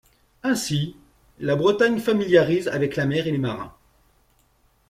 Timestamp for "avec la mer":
2.69-3.27